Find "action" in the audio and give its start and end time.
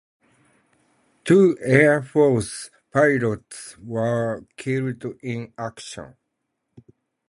5.59-6.15